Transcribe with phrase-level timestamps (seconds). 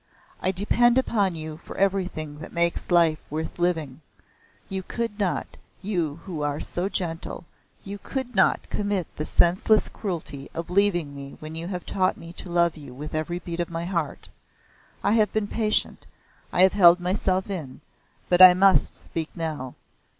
[0.41, 4.01] I depend upon you for everything that makes life worth living.
[4.67, 7.45] You could not you who are so gentle
[7.83, 12.33] you could not commit the senseless cruelty of leaving me when you have taught me
[12.33, 14.27] to love you with every beat of my heart.
[15.03, 16.07] I have been patient
[16.51, 17.81] I have held myself in,
[18.27, 19.75] but I must speak now.